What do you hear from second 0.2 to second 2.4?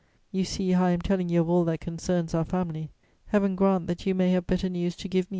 You see how I am telling you of all that concerns